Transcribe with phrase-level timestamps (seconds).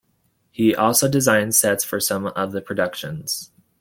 [0.49, 3.51] He also designed sets for some of the productions.